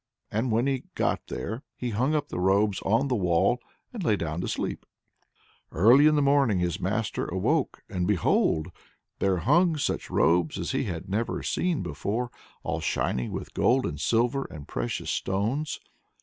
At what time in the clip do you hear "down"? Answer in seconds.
4.15-4.41